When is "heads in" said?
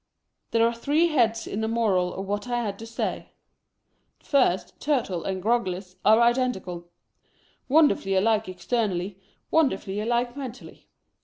1.09-1.61